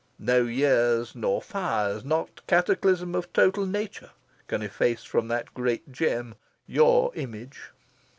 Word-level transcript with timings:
No 0.17 0.41
years, 0.45 1.13
nor 1.13 1.43
fires, 1.43 2.03
nor 2.03 2.27
cataclysm 2.47 3.13
of 3.13 3.31
total 3.33 3.67
Nature, 3.67 4.09
can 4.47 4.63
efface 4.63 5.03
from 5.03 5.27
that 5.27 5.53
great 5.53 5.91
gem 5.91 6.33
your 6.65 7.13
image." 7.13 7.69